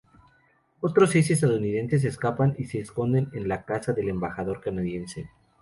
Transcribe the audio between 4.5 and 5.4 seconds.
canadiense.